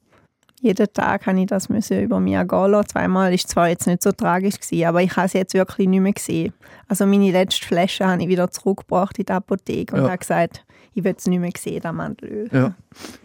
[0.61, 2.89] jeden Tag habe ich das müssen über mich gehen lassen.
[2.89, 6.01] Zweimal ist zwar jetzt nicht so tragisch gewesen, aber ich habe es jetzt wirklich nicht
[6.01, 6.53] mehr gesehen.
[6.89, 10.09] Also meine letzte Flasche habe ich wieder zurückgebracht in die Apotheke und Ja.
[10.09, 12.49] habe gesagt, ich will es nicht mehr sehen, das Mandelöl.
[12.53, 12.75] Ja.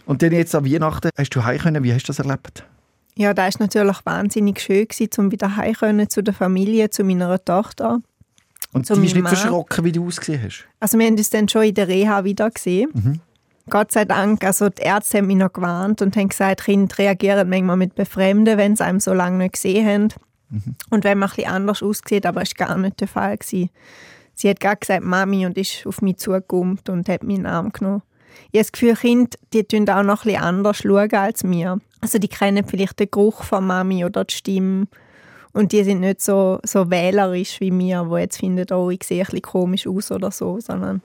[0.06, 1.84] Und dann jetzt an Weihnachten hast du heim können.
[1.84, 2.66] Wie hast du das erlebt?
[3.16, 7.04] Ja, da ist natürlich wahnsinnig schön gewesen, um wieder heim können zu der Familie, zu
[7.04, 8.02] meiner Tochter.
[8.72, 9.36] Und Zu die ist meinem nicht Mann.
[9.36, 10.66] verschrocken, wie du ausgesehen hast.
[10.80, 12.90] Also wir haben uns dann schon in der Reha wieder gesehen.
[12.94, 13.20] Mhm.
[13.70, 17.50] Gott sei Dank, also die Ärzte haben mich noch gewarnt und haben gesagt, Kinder reagieren
[17.50, 20.08] manchmal mit Befremden, wenn sie einem so lange nicht gesehen haben.
[20.50, 20.76] Mhm.
[20.90, 23.38] Und wenn man ein bisschen anders aussieht, aber das war gar nicht der Fall.
[23.38, 23.70] Gewesen.
[24.34, 28.02] Sie hat gerade gesagt, Mami, und ist auf mich zugekommen und hat meinen Arm genommen.
[28.52, 31.80] Ich habe das Gefühl, Kinder, die schauen auch noch ein bisschen anders schauen als mir.
[32.02, 34.88] Also die kennen vielleicht den Geruch von Mami oder die Stimme.
[35.54, 39.22] Und die sind nicht so, so wählerisch wie mir, wo jetzt finden, oh, ich sehe
[39.22, 41.02] ein bisschen komisch aus oder so, sondern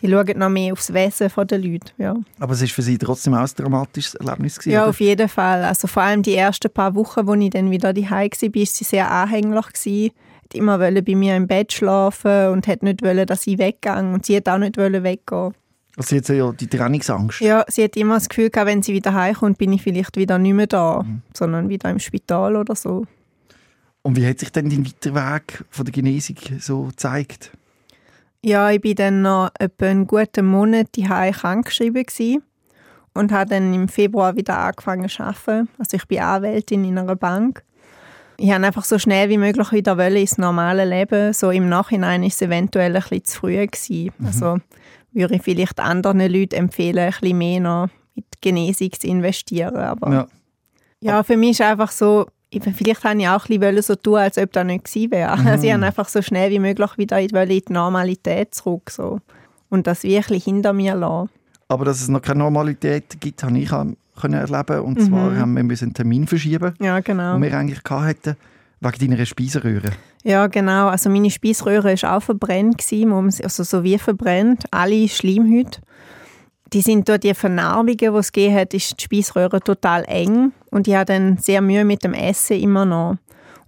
[0.00, 1.92] die schauen noch mehr aufs Wesen der Leute.
[1.98, 4.58] Ja, Aber es war für sie trotzdem auch ein dramatisches Erlebnis.
[4.58, 4.90] Gewesen, ja oder?
[4.90, 5.64] auf jeden Fall.
[5.64, 8.84] Also vor allem die ersten paar Wochen, wo ich dann wieder daheim war, war sie
[8.84, 9.66] sehr anhänglich.
[9.66, 10.10] Gewesen.
[10.44, 13.98] Hat immer bei mir im Bett schlafen und hat nicht wollen, dass ich weggehe.
[13.98, 15.54] Und sie hat auch nicht wollen weggehen.
[15.96, 17.40] Also jetzt ja die Trennungsangst.
[17.40, 20.38] Ja, sie hat immer das Gefühl gehabt, wenn sie wieder heimkommt, bin ich vielleicht wieder
[20.38, 21.22] nicht mehr da, Mhm.
[21.36, 23.04] sondern wieder im Spital oder so.
[24.02, 27.50] Und wie hat sich denn dein weiterer Weg von der Genesung so gezeigt?
[28.42, 32.42] Ja, ich bin dann noch etwa einen guten Monat daheim krankgeschrieben
[33.12, 35.68] und habe dann im Februar wieder angefangen zu arbeiten.
[35.78, 37.62] Also ich bin Anwältin in einer Bank.
[38.38, 41.34] Ich wollte einfach so schnell wie möglich wieder wollen ins normale Leben.
[41.34, 44.12] So im Nachhinein ist es eventuell ein bisschen zu früh gewesen.
[44.24, 44.58] Also
[45.12, 49.76] würde ich vielleicht anderen Leuten empfehlen, ein bisschen mehr noch in die Genesung zu investieren.
[49.76, 50.26] Aber Ja.
[51.00, 54.16] ja, für mich ist einfach so, ich, vielleicht habe ich auch ein bisschen so tun,
[54.16, 55.36] als ob das nicht gewesen wäre.
[55.36, 55.46] Mhm.
[55.46, 58.90] Also ich wollte einfach so schnell wie möglich wieder in die Normalität zurück.
[58.90, 59.20] So.
[59.68, 61.30] Und das wirklich hinter mir lassen.
[61.68, 64.80] Aber dass es noch keine Normalität gibt, habe ich können erleben.
[64.80, 65.38] Und zwar mhm.
[65.38, 67.34] haben wir einen Termin verschieben, ja, genau.
[67.34, 68.36] den wir eigentlich hatten,
[68.80, 69.90] wegen deiner Speiseröhre.
[70.22, 70.88] Ja, genau.
[70.88, 72.84] Also meine Speiseröhre war auch verbrennt,
[73.42, 75.80] also so wie verbrennt, alle Schleimhäute
[76.72, 80.86] die sind durch die Vernarbungen, die es gegeben hat, ist die Speiseröhre total eng und
[80.86, 83.16] ich hatte dann sehr Mühe mit dem Essen immer noch.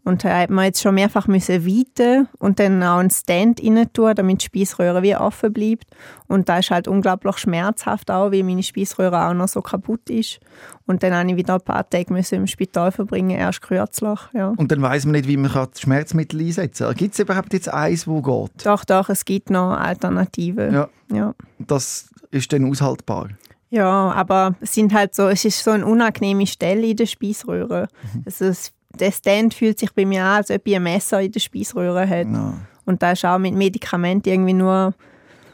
[0.04, 3.92] Und da hat man jetzt schon mehrfach müssen weiten und dann auch einen Stand rein
[3.92, 5.84] tun, damit die Speiseröhre wie offen bleibt.
[6.26, 10.40] Und da ist halt unglaublich schmerzhaft auch, weil meine Speiseröhre auch noch so kaputt ist.
[10.86, 14.18] Und dann habe ich wieder ein paar Tage müssen im Spital verbringen, erst kürzlich.
[14.32, 14.52] Ja.
[14.56, 16.96] Und dann weiß man nicht, wie man Schmerzmittel einsetzen kann.
[16.96, 18.66] Gibt es überhaupt jetzt eins, wo geht?
[18.66, 20.74] Doch, doch, es gibt noch Alternativen.
[20.74, 20.88] Ja.
[21.12, 21.34] ja.
[21.58, 23.28] Das ist dann aushaltbar?
[23.70, 27.88] Ja, aber es sind halt so, es ist so eine unangenehme Stelle in der Speiseröhre.
[28.12, 28.22] Mhm.
[28.26, 31.32] Also es, der Stand fühlt sich bei mir an, als ob ich ein Messer in
[31.32, 32.30] der Speiseröhre hätte.
[32.30, 32.54] No.
[32.84, 34.94] Und da ist auch mit Medikamenten irgendwie nur,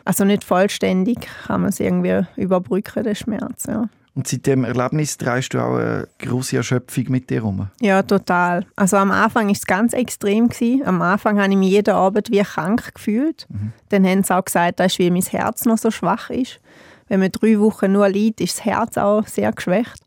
[0.04, 3.64] also nicht vollständig, kann man es irgendwie überbrücken, den Schmerz.
[3.66, 3.88] Ja.
[4.18, 7.68] Und seit dem Erlebnis drehst du auch eine große Erschöpfung mit dir herum?
[7.80, 8.66] Ja, total.
[8.74, 10.48] Also am Anfang war es ganz extrem.
[10.48, 10.84] Gewesen.
[10.84, 13.46] Am Anfang habe ich mich jeden Abend wie krank gefühlt.
[13.48, 13.72] Mhm.
[13.90, 16.58] Dann haben sie auch gesagt, das ist, weil mein Herz noch so schwach ist.
[17.06, 20.02] Wenn man drei Wochen nur liegt, ist das Herz auch sehr geschwächt.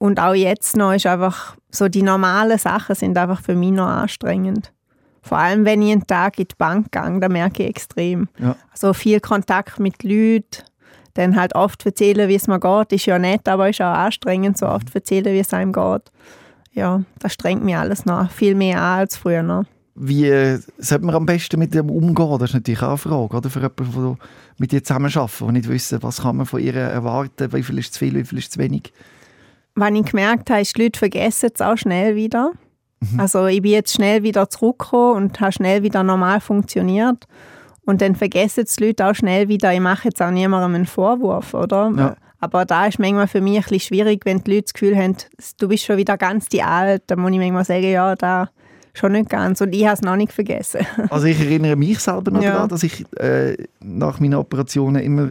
[0.00, 3.86] Und auch jetzt noch ist einfach so die normalen Sachen sind einfach für mich noch
[3.86, 4.72] anstrengend.
[5.20, 8.26] Vor allem, wenn ich einen Tag in die Bank gehe, da merke ich extrem.
[8.38, 8.56] Ja.
[8.72, 10.64] Also viel Kontakt mit Leuten,
[11.12, 14.56] dann halt oft erzählen, wie es mir geht, ist ja nett, aber ist auch anstrengend,
[14.56, 16.10] so oft erzählen, wie es einem geht.
[16.72, 19.64] Ja, das strengt mich alles noch viel mehr an als früher noch.
[19.96, 20.30] Wie
[20.78, 22.38] sollte man am besten mit dem umgehen?
[22.38, 23.50] Das ist natürlich auch eine Frage, oder?
[23.50, 24.16] Für jemanden, der
[24.56, 27.92] mit dir zusammenarbeitet, der nicht wissen, was kann man von ihr erwarten, wie viel ist
[27.92, 28.94] zu viel, wie viel ist zu wenig.
[29.74, 32.52] Was ich gemerkt habe, ist, die Leute vergessen es auch schnell wieder.
[33.00, 33.20] Mhm.
[33.20, 37.26] Also ich bin jetzt schnell wieder zurückgekommen und habe schnell wieder normal funktioniert.
[37.84, 41.54] Und dann vergessen die Leute auch schnell wieder, ich mache jetzt auch niemandem einen Vorwurf,
[41.54, 41.90] oder?
[41.96, 42.16] Ja.
[42.38, 45.16] Aber da ist manchmal für mich ein bisschen schwierig, wenn die Leute das Gefühl haben,
[45.58, 48.48] du bist schon wieder ganz die Alt, dann muss ich manchmal sagen, ja, da
[48.94, 49.60] schon nicht ganz.
[49.60, 50.86] Und ich habe es noch nicht vergessen.
[51.10, 52.52] Also ich erinnere mich selber noch ja.
[52.52, 55.30] daran, dass ich äh, nach meinen Operationen immer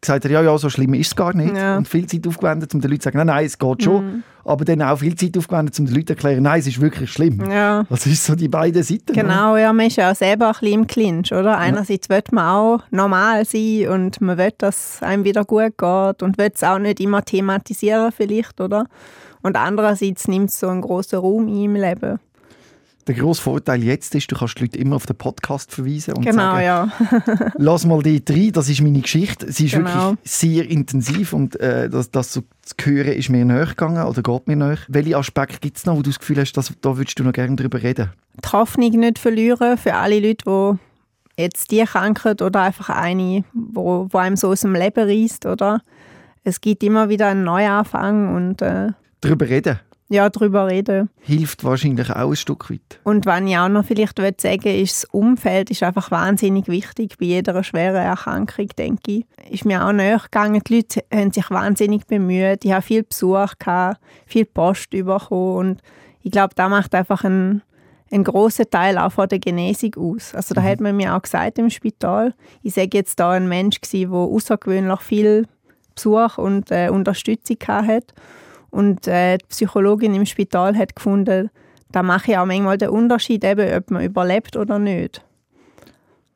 [0.00, 1.54] gesagt hat, ja, ja, so schlimm ist es gar nicht.
[1.54, 1.76] Ja.
[1.76, 4.04] Und viel Zeit aufgewendet, um den Leuten zu sagen, nein, nein, es geht schon.
[4.04, 4.22] Mhm.
[4.44, 7.12] Aber dann auch viel Zeit aufgewendet, um den Leuten zu erklären, nein, es ist wirklich
[7.12, 7.42] schlimm.
[7.50, 7.84] Ja.
[7.88, 9.12] Das ist so die beiden Seiten.
[9.12, 9.60] Genau, oder?
[9.60, 11.58] ja, man ist ja auch selber ein bisschen im Clinch, oder?
[11.58, 12.16] Einerseits ja.
[12.16, 16.38] will man auch normal sein und man will, dass es einem wieder gut geht und
[16.38, 18.86] will es auch nicht immer thematisieren vielleicht, oder?
[19.42, 22.18] Und andererseits nimmt es so einen grossen Raum im Leben.
[23.10, 26.24] Der grosse Vorteil jetzt ist, du kannst die Leute immer auf den Podcast verweisen und
[26.24, 26.92] genau, sagen, ja.
[27.58, 29.50] lass mal die rein, das ist meine Geschichte.
[29.50, 30.10] Sie ist genau.
[30.10, 32.42] wirklich sehr intensiv und äh, das, das zu
[32.80, 34.78] hören ist mir näher gegangen oder geht mir näher.
[34.86, 37.32] Welche Aspekte gibt es noch, wo du das Gefühl hast, dass, da würdest du noch
[37.32, 38.12] gerne darüber reden?
[38.44, 40.44] Die Hoffnung nicht verlieren für alle Leute,
[41.36, 45.46] die jetzt die Krankheit oder einfach eine, wo, wo einem so aus dem Leben reißt,
[45.46, 45.82] oder?
[46.44, 51.08] Es gibt immer wieder einen Neuanfang und äh, darüber reden ja, darüber reden.
[51.20, 52.98] Hilft wahrscheinlich auch ein Stück weit.
[53.04, 57.16] Und was ich auch noch vielleicht sagen will, ist, das Umfeld ist einfach wahnsinnig wichtig
[57.16, 59.26] bei jeder schweren Erkrankung, denke ich.
[59.48, 60.60] Ist mir auch näher gegangen.
[60.66, 62.64] Die Leute haben sich wahnsinnig bemüht.
[62.64, 65.82] Ich habe viel Besuch, gehabt, viel Post bekommen und
[66.22, 67.62] ich glaube, da macht einfach ein,
[68.10, 70.34] ein großer Teil auch von der Genesung aus.
[70.34, 70.66] Also da mhm.
[70.66, 75.00] hat man mir auch gesagt im Spital, ich sage jetzt da ein Mensch der außergewöhnlich
[75.02, 75.46] viel
[75.94, 78.06] Besuch und äh, Unterstützung hatte
[78.70, 81.50] und äh, die Psychologin im Spital hat gefunden,
[81.92, 85.24] da mache ich auch manchmal den Unterschied, eben, ob man überlebt oder nicht.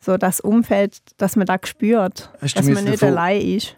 [0.00, 3.76] So das Umfeld, dass man das spürt, Hast dass man nicht davon, allein ist.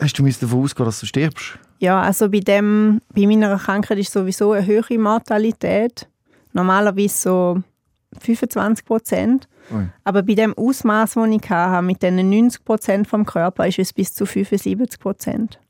[0.00, 1.58] Hast du davon ausgehen, dass du stirbst?
[1.78, 6.08] Ja, also bei, dem, bei meiner Krankheit ist sowieso eine höhere Mortalität.
[6.52, 7.62] Normalerweise so
[8.20, 9.48] 25 Prozent.
[10.04, 13.92] Aber bei dem Ausmaß, das ich hatte, mit diesen 90 Prozent vom Körper, ist es
[13.92, 15.60] bis zu 75 Prozent.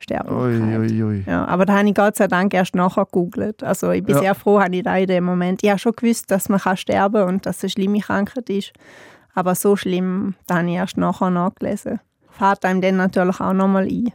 [0.00, 0.80] Sterblichkeit.
[0.80, 3.62] Ui, ui, Ja, aber da habe ich Gott sei Dank erst nachher gegoogelt.
[3.62, 4.20] Also ich bin ja.
[4.20, 5.62] sehr froh, habe ich da in dem Moment.
[5.62, 8.48] Ich habe schon gewusst, dass man kann sterben kann und dass es eine schlimme Krankheit
[8.50, 8.72] ist.
[9.34, 12.00] Aber so schlimm, da habe ich erst nachher nachgelesen.
[12.30, 14.12] Fahrt einem dann natürlich auch nochmal ein.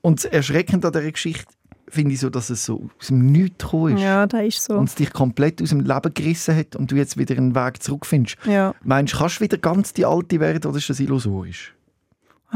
[0.00, 1.52] Und erschreckend an dieser Geschichte
[1.88, 4.02] finde ich so, dass es so aus dem Nichts gekommen ist.
[4.02, 4.74] Ja, das ist so.
[4.74, 7.82] Und es dich komplett aus dem Leben gerissen hat und du jetzt wieder einen Weg
[7.82, 8.36] zurückfindest.
[8.46, 8.74] Ja.
[8.82, 11.73] Meinst du, kannst du wieder ganz die Alte werden oder ist das illusorisch?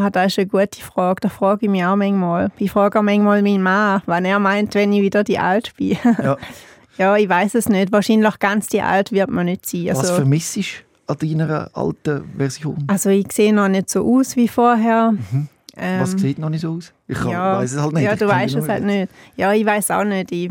[0.00, 1.20] Ah, das ist eine gute Frage.
[1.22, 2.50] Da frage ich mich auch manchmal.
[2.58, 5.96] Ich frage auch manchmal meinen Mann, wann er meint, wenn ich wieder die Alt bin.
[6.22, 6.36] Ja,
[6.98, 7.90] ja ich weiß es nicht.
[7.90, 9.88] Wahrscheinlich ganz die Alt wird man nicht sein.
[9.88, 10.60] Also, Was vermisst du
[11.08, 12.84] an deiner alten Version?
[12.86, 15.12] Also ich sehe noch nicht so aus wie vorher.
[15.12, 15.48] Mhm.
[15.76, 16.92] Ähm, Was sieht noch nicht so aus?
[17.08, 18.04] Ich ja, weiß es halt nicht.
[18.04, 19.10] Ja, du weißt es halt nicht.
[19.36, 20.30] Ja, ich weiß auch nicht.
[20.30, 20.50] Ich,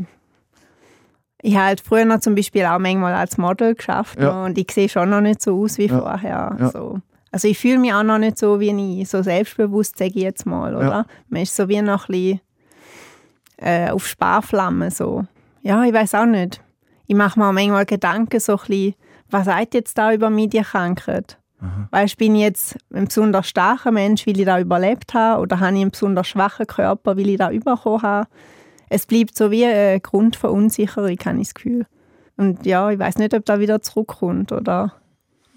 [1.41, 4.43] Ich habe halt früher noch zum Beispiel auch manchmal als Model geschafft Ja.
[4.43, 5.99] und ich sehe schon noch nicht so aus wie Ja.
[5.99, 6.57] vorher.
[6.59, 6.69] Ja.
[6.69, 6.99] So.
[7.37, 10.47] Also ich fühle mich auch noch nicht so wie ich, so selbstbewusst, sage ich jetzt
[10.47, 10.87] mal, oder?
[10.87, 11.05] Ja.
[11.29, 12.41] Man ist so wie noch ein bisschen
[13.57, 15.23] äh, auf Sparflamme so.
[15.61, 16.63] Ja, ich weiß auch nicht.
[17.05, 18.95] Ich mache mir manchmal Gedanken so ein bisschen,
[19.29, 21.37] was sagt jetzt da über mich die Krankheit?
[21.91, 25.75] Weißt, bin ich jetzt ein besonders starker Mensch, weil ich da überlebt habe, oder habe
[25.75, 28.27] ich einen besonders schwachen Körper, weil ich da überkommen habe?
[28.89, 31.85] Es bleibt so wie eine Grundverunsicherung, habe ich das Gefühl.
[32.35, 34.93] Und ja, ich weiß nicht, ob da wieder zurückkommt oder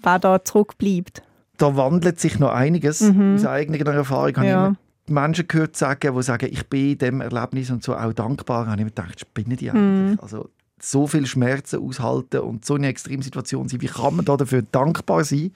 [0.03, 1.23] was da zurückbleibt.
[1.61, 4.35] Da wandelt sich noch einiges aus eigener Erfahrung.
[4.35, 4.51] Habe Mhm.
[4.51, 4.67] Ja.
[5.05, 8.65] ich immer Menschen gehört sagen, die sagen, ich bin dem Erlebnis und so auch dankbar.
[8.65, 10.13] Da habe ich mir gedacht, spinnen die eigentlich?
[10.15, 10.19] Mhm.
[10.21, 13.81] Also so viel Schmerzen aushalten und so eine Extremsituation sein.
[13.81, 15.51] Wie kann man da dafür dankbar sein?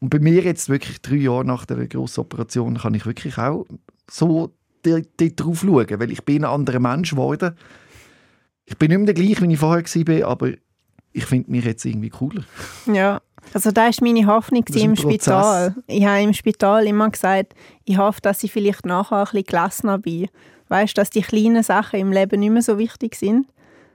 [0.00, 3.66] Und bei mir jetzt wirklich drei Jahre nach der grossen Operation kann ich wirklich auch
[4.10, 4.50] so
[4.84, 7.54] drauf schauen, weil ich bin ein anderer Mensch geworden.
[8.66, 10.50] Ich bin nicht mehr der gleiche, wie ich vorher war, aber
[11.14, 12.42] ich finde mich jetzt irgendwie cooler.
[12.92, 13.22] Ja,
[13.54, 15.22] also da ist meine Hoffnung ist im Prozess.
[15.22, 15.74] Spital.
[15.86, 19.98] Ich habe im Spital immer gesagt, ich hoffe, dass ich vielleicht nachher ein bisschen gelassener
[19.98, 20.28] bin.
[20.68, 23.46] Weißt, dass die kleinen Sachen im Leben nicht mehr so wichtig sind,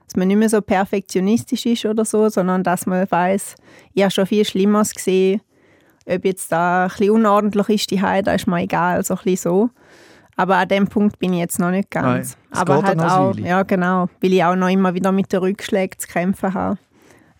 [0.06, 3.54] dass man nicht mehr so perfektionistisch ist oder so, sondern dass man weiß,
[3.92, 5.42] ich habe schon viel Schlimmeres gesehen.
[6.06, 9.20] Ob jetzt da ein bisschen unordentlich ist, die Heide, da ist mir egal, so ein
[9.24, 9.70] bisschen so.
[10.36, 12.38] Aber an dem Punkt bin ich jetzt noch nicht ganz.
[12.50, 15.98] Nein, Aber halt auch, ja genau, weil ich auch noch immer wieder mit den Rückschlägen
[15.98, 16.78] zu kämpfen habe.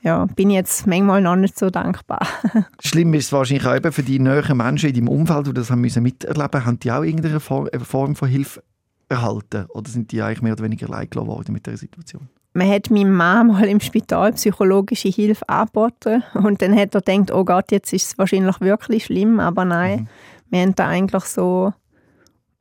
[0.02, 2.26] Ja, bin ich jetzt manchmal noch nicht so dankbar.
[2.80, 5.70] Schlimm ist es wahrscheinlich auch eben für die näheren Menschen in deinem Umfeld, die das
[5.70, 8.62] haben müssen miterleben haben die auch irgendeine Form, eine Form von Hilfe
[9.10, 9.66] erhalten?
[9.68, 12.28] Oder sind die eigentlich mehr oder weniger allein worden mit der Situation?
[12.54, 17.30] Man hat meinem Mann mal im Spital psychologische Hilfe angeboten und dann hat er gedacht,
[17.30, 20.08] oh Gott, jetzt ist es wahrscheinlich wirklich schlimm, aber nein,
[20.48, 21.72] wir haben da eigentlich so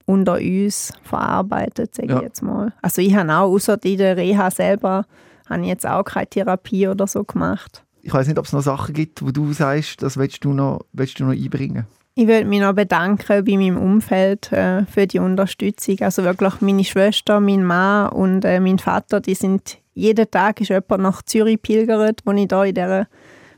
[0.06, 2.18] unter uns verarbeitet, sage Ja.
[2.18, 2.74] ich jetzt mal.
[2.82, 5.06] Also ich habe auch, außer in der Reha selber,
[5.50, 7.84] habe ich jetzt auch keine Therapie oder so gemacht.
[8.02, 10.86] Ich weiß nicht, ob es noch Sachen gibt, wo du sagst, das willst du noch,
[10.94, 11.86] willst du noch einbringen.
[12.16, 15.98] Ich würde mich noch bedanken bei meinem Umfeld äh, für die Unterstützung.
[16.02, 20.70] Also wirklich meine Schwester, mein Mann und äh, mein Vater, die sind jeden Tag ist
[20.70, 23.08] jemand nach Zürich pilgert, wo ich da in dieser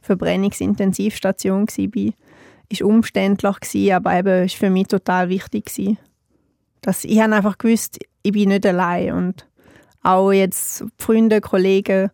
[0.01, 2.13] Verbrennungsintensivstation war.
[2.69, 5.97] Ist umständlich gewesen, aber eben ist für mich total wichtig gewesen.
[6.81, 9.47] Dass ich habe einfach gewusst, ich bin nicht allein und
[10.03, 12.09] auch jetzt Freunde, Kollegen,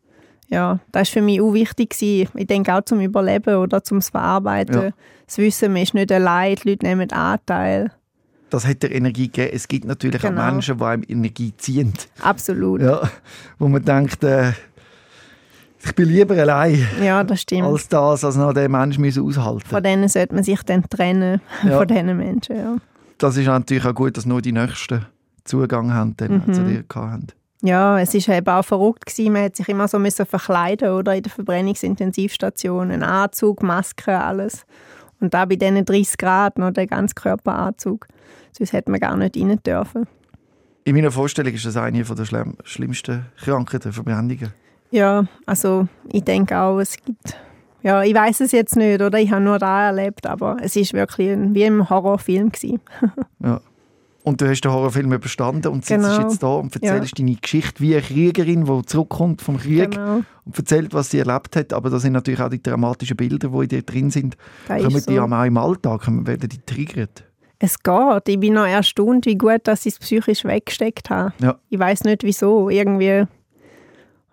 [0.49, 2.29] ja, das ist für mich auch wichtig gewesen.
[2.35, 4.75] Ich denke auch zum Überleben oder zum Verarbeiten.
[4.81, 4.89] Ja.
[5.25, 7.91] Das Wissen, man ist nicht allein, die Leute nehmen Anteil.
[8.49, 9.51] Das hat dir Energie gegeben.
[9.53, 10.41] Es gibt natürlich Genau.
[10.41, 11.91] auch Menschen, die einem Energie ziehen.
[12.21, 12.81] Absolut.
[12.81, 13.09] Ja,
[13.59, 14.53] wo man denkt, äh,
[15.83, 17.63] ich bin lieber allein Ja, das stimmt.
[17.63, 21.41] als das, als noch den Menschen müssen aushalten Von denen sollte man sich dann trennen,
[21.63, 21.77] Ja.
[21.77, 22.55] von diesen Menschen.
[22.55, 22.77] Ja.
[23.17, 25.05] Das ist natürlich auch gut, dass nur die Nächsten
[25.43, 26.53] Zugang haben, dann Mhm.
[26.53, 27.27] zu dir haben.
[27.61, 29.33] Ja, es ist eben auch verrückt gewesen.
[29.33, 34.65] Man hat sich immer so müssen verkleiden oder in der Verbrennungsintensivstation, ein Anzug, Maske, alles.
[35.19, 38.07] Und da bei diesen 30 Grad noch der ganze Körperanzug.
[38.51, 40.07] Sonst hätte man gar nicht rein dürfen.
[40.83, 44.53] In meiner Vorstellung ist das eine der schlimm, schlimmsten Krankheiten, Verbrennungen.
[44.91, 47.35] Ja, also ich denke auch, es gibt.
[47.83, 49.19] Ja, ich weiß es jetzt nicht, oder?
[49.19, 52.79] Ich habe nur da erlebt, aber es ist wirklich ein, wie im Horrorfilm gewesen.
[53.43, 53.61] Ja.
[54.27, 56.19] Und du hast den Horrorfilm überstanden und sitzt Genau.
[56.21, 60.21] jetzt da und erzählst deine Geschichte wie eine Kriegerin, die zurückkommt vom Krieg Genau.
[60.43, 61.71] und erzählt, was sie erlebt hat.
[61.71, 64.35] Aber da sind natürlich auch die dramatischen Bilder, die in dir drin sind.
[64.67, 65.21] Das Kommen ist die so.
[65.21, 67.23] auch im Alltag, werden die triggert.
[67.59, 68.27] Es geht.
[68.27, 71.31] Ich bin noch erstaunt, wie gut, dass ich es psychisch weggesteckt habe.
[71.39, 71.57] Ja.
[71.69, 72.69] Ich weiß nicht wieso.
[72.69, 73.23] Irgendwie.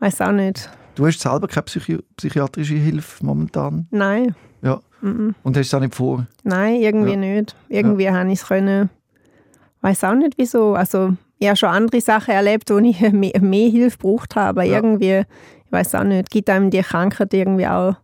[0.00, 0.68] Weiß auch nicht.
[0.96, 4.34] Du hast selber keine Psychi psychiatrische Hilfe momentan Nein.
[4.60, 4.80] ja.
[5.02, 5.36] Mhm.
[5.44, 6.26] und hast es auch nicht vor.
[6.42, 7.16] Nein, irgendwie Ja.
[7.16, 7.54] nicht.
[7.68, 8.90] Irgendwie habe ich es können.
[9.84, 10.74] Weiß auch nicht wieso.
[10.74, 14.48] Also, ich habe schon andere Sachen erlebt, wo ich mehr, mehr Hilfe gebraucht habe.
[14.60, 14.76] Aber Ja.
[14.76, 15.24] irgendwie,
[15.66, 17.94] ich weiß auch nicht, gibt einem die Krankheit irgendwie auch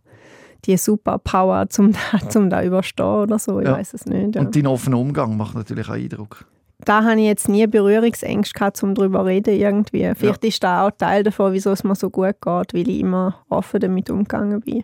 [0.65, 3.59] die Superpower, zum da, zum da überstehen oder so.
[3.59, 3.73] Ich Ja.
[3.73, 4.35] weiß es nicht.
[4.35, 4.41] Ja.
[4.41, 6.45] Und dein offener Umgang macht natürlich auch Eindruck.
[6.85, 10.11] da habe ich jetzt nie Berührungsängste gehabt, um darüber zu reden irgendwie.
[10.15, 13.37] Vielleicht ist da auch Teil davon, wieso es mir so gut geht, weil ich immer
[13.49, 14.83] offen damit umgegangen bin.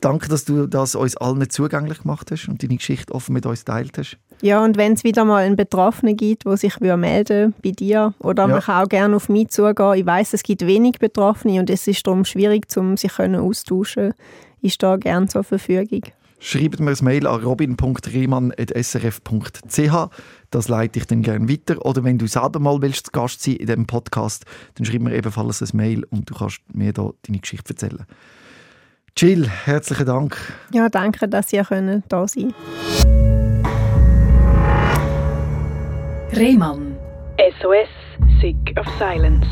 [0.00, 3.64] Danke, dass du das uns allen zugänglich gemacht hast und deine Geschichte offen mit uns
[3.64, 4.18] teilt hast.
[4.42, 8.42] Ja, und wenn es wieder mal einen Betroffenen gibt, der sich melden bei dir oder
[8.42, 8.48] Ja.
[8.48, 9.94] man kann auch gerne auf mich zugehen.
[9.94, 14.14] Ich weiß, es gibt wenig Betroffene und es ist darum schwierig, um sich können austauschen.
[14.60, 16.02] Ich stehe gerne zur Verfügung.
[16.40, 20.08] Schreibt mir ein Mail an robin.riemann.srf.ch.
[20.50, 21.86] Das leite ich dann gerne weiter.
[21.86, 25.62] Oder wenn du selber mal willst, Gast sein in diesem Podcast, dann schreib mir ebenfalls
[25.62, 28.06] ein Mail und du kannst mir da deine Geschichte erzählen.
[29.16, 30.36] Jill, herzlichen Dank.
[30.72, 32.52] Ja, danke, dass ihr können da sein
[36.32, 36.98] Rehmann.
[37.60, 37.88] SOS,
[38.40, 39.44] Sick of Silence.